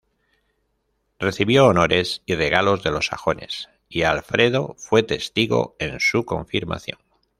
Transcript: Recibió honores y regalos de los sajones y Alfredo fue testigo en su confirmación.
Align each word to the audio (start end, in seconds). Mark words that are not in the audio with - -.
Recibió 1.19 1.67
honores 1.67 2.23
y 2.25 2.33
regalos 2.33 2.83
de 2.83 2.89
los 2.89 3.05
sajones 3.05 3.69
y 3.87 4.01
Alfredo 4.01 4.73
fue 4.79 5.03
testigo 5.03 5.75
en 5.77 5.99
su 5.99 6.25
confirmación. 6.25 6.97